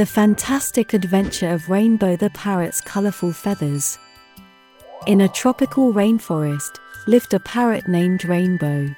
[0.00, 3.98] The Fantastic Adventure of Rainbow the Parrot's Colorful Feathers.
[5.06, 8.96] In a tropical rainforest lived a parrot named Rainbow.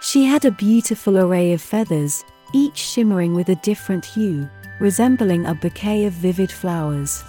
[0.00, 2.24] She had a beautiful array of feathers,
[2.54, 4.48] each shimmering with a different hue,
[4.78, 7.24] resembling a bouquet of vivid flowers.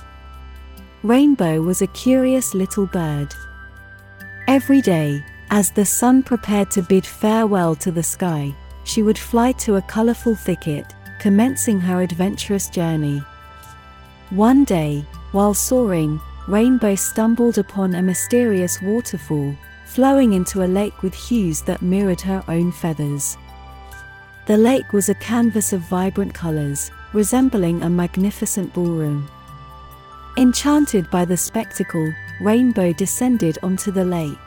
[1.02, 3.34] Rainbow was a curious little bird.
[4.48, 9.54] Every day, as the sun prepared to bid farewell to the sky, she would fly
[9.54, 13.22] to a colorful thicket, commencing her adventurous journey.
[14.30, 21.14] One day, while soaring, Rainbow stumbled upon a mysterious waterfall, flowing into a lake with
[21.14, 23.38] hues that mirrored her own feathers.
[24.48, 29.30] The lake was a canvas of vibrant colors, resembling a magnificent ballroom.
[30.38, 34.38] Enchanted by the spectacle, Rainbow descended onto the lake.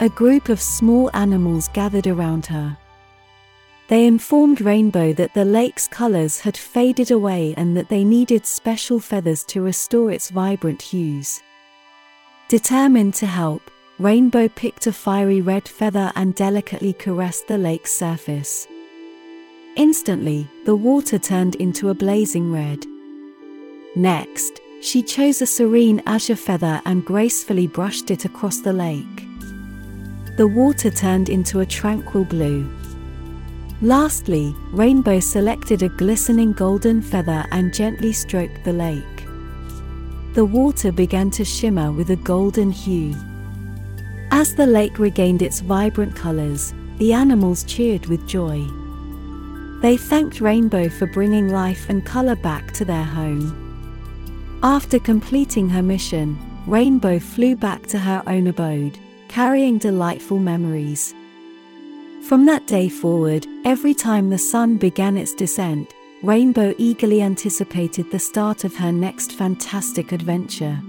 [0.00, 2.76] A group of small animals gathered around her.
[3.88, 8.98] They informed Rainbow that the lake's colors had faded away and that they needed special
[8.98, 11.42] feathers to restore its vibrant hues.
[12.48, 18.66] Determined to help, Rainbow picked a fiery red feather and delicately caressed the lake's surface.
[19.76, 22.86] Instantly, the water turned into a blazing red.
[23.96, 29.26] Next, she chose a serene azure feather and gracefully brushed it across the lake.
[30.36, 32.68] The water turned into a tranquil blue.
[33.82, 39.26] Lastly, Rainbow selected a glistening golden feather and gently stroked the lake.
[40.34, 43.14] The water began to shimmer with a golden hue.
[44.30, 48.64] As the lake regained its vibrant colors, the animals cheered with joy.
[49.82, 53.60] They thanked Rainbow for bringing life and color back to their home.
[54.62, 61.14] After completing her mission, Rainbow flew back to her own abode, carrying delightful memories.
[62.28, 68.18] From that day forward, every time the sun began its descent, Rainbow eagerly anticipated the
[68.18, 70.80] start of her next fantastic adventure.